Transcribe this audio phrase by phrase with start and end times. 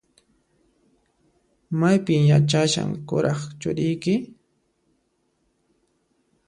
[1.79, 4.15] Maypin yachashan kuraq churiyki?